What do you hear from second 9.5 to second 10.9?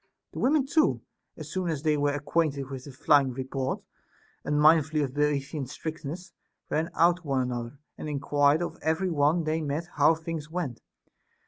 met how things went.